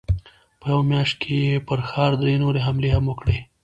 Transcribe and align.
په 0.61 0.67
يوه 0.73 0.83
مياشت 0.89 1.15
کې 1.21 1.35
يې 1.45 1.63
پر 1.67 1.79
ښار 1.89 2.11
درې 2.21 2.33
نورې 2.43 2.59
حملې 2.67 2.89
هم 2.95 3.03
وکړې. 3.07 3.37